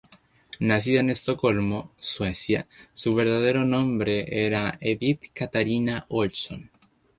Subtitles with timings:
[0.61, 6.71] Nacida en Estocolmo, Suecia, su verdadero nombre era Edith Katarina Olsson.